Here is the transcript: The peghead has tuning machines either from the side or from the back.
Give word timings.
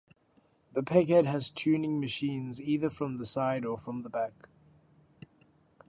The 0.73 0.81
peghead 0.81 1.25
has 1.27 1.51
tuning 1.51 1.99
machines 1.99 2.59
either 2.59 2.89
from 2.89 3.19
the 3.19 3.23
side 3.27 3.63
or 3.63 3.77
from 3.77 4.01
the 4.01 4.09
back. 4.09 4.49